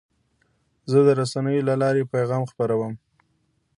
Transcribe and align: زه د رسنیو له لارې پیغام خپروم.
زه 0.91 0.99
د 1.07 1.09
رسنیو 1.19 1.67
له 1.69 1.75
لارې 1.81 2.09
پیغام 2.13 2.43
خپروم. 2.51 2.93